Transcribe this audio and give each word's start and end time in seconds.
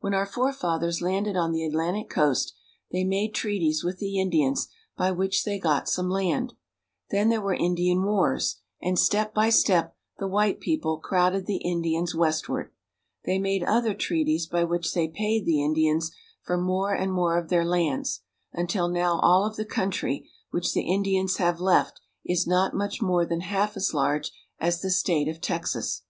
When 0.00 0.12
our 0.12 0.26
forefathers 0.26 1.00
landed 1.00 1.36
on 1.38 1.50
the 1.52 1.64
Atlantic 1.64 2.10
coast, 2.10 2.54
they 2.92 3.02
made 3.02 3.34
treaties 3.34 3.82
with 3.82 3.96
the 3.96 4.20
Indians 4.20 4.68
by 4.94 5.10
which 5.10 5.44
they 5.44 5.58
got 5.58 5.88
some 5.88 6.10
land. 6.10 6.52
Then 7.10 7.30
there 7.30 7.40
were 7.40 7.54
Indian 7.54 8.02
wars, 8.02 8.56
and, 8.82 8.98
step 8.98 9.32
by 9.32 9.48
step, 9.48 9.96
the 10.18 10.28
white 10.28 10.60
people 10.60 10.98
crowded 10.98 11.46
the 11.46 11.62
Indians 11.64 12.14
westward. 12.14 12.72
They 13.24 13.38
made 13.38 13.62
other 13.62 13.94
treaties 13.94 14.46
by 14.46 14.64
which 14.64 14.92
they 14.92 15.08
paid 15.08 15.46
the 15.46 15.62
Indi 15.64 15.88
ans 15.88 16.10
for 16.42 16.58
more 16.58 16.92
and 16.92 17.10
more 17.10 17.38
of 17.38 17.48
their 17.48 17.64
lands, 17.64 18.20
until 18.52 18.86
now 18.88 19.18
all 19.20 19.46
of 19.46 19.56
the 19.56 19.64
country 19.64 20.28
which 20.50 20.74
the 20.74 20.82
Indians 20.86 21.38
have 21.38 21.58
left 21.58 22.02
is 22.22 22.46
not 22.46 22.74
much 22.76 23.00
more 23.00 23.24
than 23.24 23.40
half 23.40 23.78
as 23.78 23.94
large 23.94 24.30
as 24.60 24.82
the 24.82 24.90
state 24.90 25.26
of 25.26 25.40
Texas. 25.40 26.02